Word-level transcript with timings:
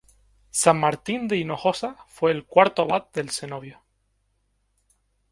San 0.49 0.79
Martín 0.79 1.27
de 1.27 1.37
Hinojosa 1.37 1.95
fue 2.07 2.31
el 2.31 2.47
cuarto 2.47 2.81
abad 2.81 3.05
del 3.13 3.29
cenobio. 3.29 3.83